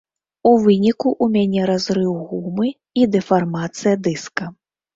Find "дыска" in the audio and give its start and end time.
4.05-4.53